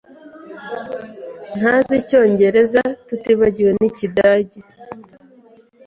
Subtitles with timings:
[1.59, 4.59] Ntazi Icyongereza, tutibagiwe n'Ikidage.